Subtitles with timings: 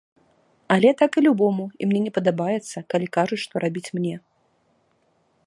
[0.75, 4.15] Але так і любому, і мне не падабаецца, калі кажуць, што рабіць мне.